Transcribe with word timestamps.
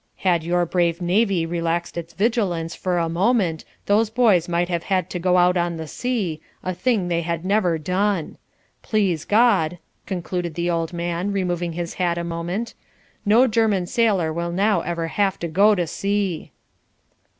Had 0.25 0.43
your 0.43 0.65
brave 0.65 0.99
navy 0.99 1.45
relaxed 1.45 1.95
its 1.95 2.15
vigilance 2.15 2.73
for 2.73 2.97
a 2.97 3.07
moment 3.07 3.65
those 3.85 4.09
boys 4.09 4.49
might 4.49 4.67
have 4.67 4.81
had 4.85 5.11
to 5.11 5.19
go 5.19 5.37
out 5.37 5.57
on 5.57 5.77
the 5.77 5.85
sea, 5.87 6.41
a 6.63 6.73
thing 6.73 7.07
they 7.07 7.21
had 7.21 7.45
never 7.45 7.77
done. 7.77 8.39
Please 8.81 9.25
God," 9.25 9.77
concluded 10.07 10.55
the 10.55 10.65
good 10.65 10.71
old 10.71 10.91
man, 10.91 11.31
removing 11.31 11.73
his 11.73 11.93
hat 12.01 12.17
a 12.17 12.23
moment, 12.23 12.73
"no 13.27 13.45
German 13.45 13.85
sailor 13.85 14.33
now 14.51 14.77
will 14.79 14.83
ever 14.87 15.05
have 15.05 15.37
to 15.37 15.47
go 15.47 15.75
to 15.75 15.85
sea." 15.85 16.51